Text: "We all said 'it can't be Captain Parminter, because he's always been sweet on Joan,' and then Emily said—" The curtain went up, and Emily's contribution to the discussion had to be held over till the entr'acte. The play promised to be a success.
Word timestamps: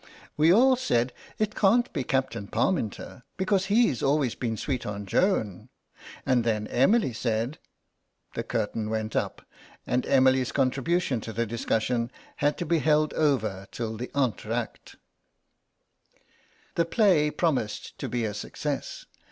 "We 0.35 0.51
all 0.51 0.75
said 0.77 1.13
'it 1.37 1.53
can't 1.53 1.93
be 1.93 2.03
Captain 2.03 2.47
Parminter, 2.47 3.21
because 3.37 3.65
he's 3.67 4.01
always 4.01 4.33
been 4.33 4.57
sweet 4.57 4.83
on 4.83 5.05
Joan,' 5.05 5.69
and 6.25 6.43
then 6.43 6.65
Emily 6.69 7.13
said—" 7.13 7.59
The 8.33 8.41
curtain 8.41 8.89
went 8.89 9.15
up, 9.15 9.43
and 9.85 10.03
Emily's 10.07 10.51
contribution 10.51 11.21
to 11.21 11.31
the 11.31 11.45
discussion 11.45 12.11
had 12.37 12.57
to 12.57 12.65
be 12.65 12.79
held 12.79 13.13
over 13.13 13.67
till 13.71 13.95
the 13.95 14.09
entr'acte. 14.15 14.95
The 16.73 16.85
play 16.85 17.29
promised 17.29 17.95
to 17.99 18.09
be 18.09 18.25
a 18.25 18.33
success. 18.33 19.05